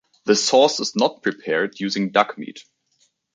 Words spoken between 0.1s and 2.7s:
The sauce is not prepared using duck meat.